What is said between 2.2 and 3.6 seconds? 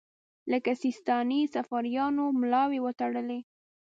یې ملاوې وتړلې.